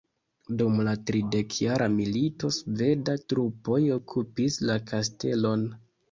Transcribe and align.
Dum 0.59 0.77
la 0.85 0.93
tridekjara 1.09 1.89
milito 1.97 2.49
sveda 2.57 3.15
trupoj 3.33 3.77
okupis 3.97 4.57
la 4.71 4.79
kastelon. 4.93 5.67